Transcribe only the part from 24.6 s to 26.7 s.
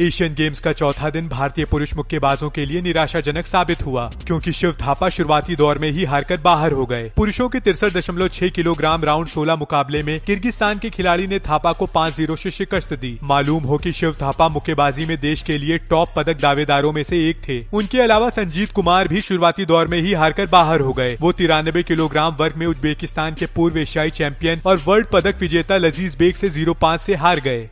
और वर्ल्ड पदक विजेता लजीज बेग से